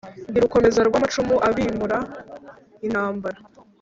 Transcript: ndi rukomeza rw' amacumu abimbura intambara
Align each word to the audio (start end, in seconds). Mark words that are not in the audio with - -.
ndi 0.29 0.39
rukomeza 0.43 0.79
rw' 0.87 0.97
amacumu 0.99 1.35
abimbura 1.49 1.97
intambara 2.85 3.39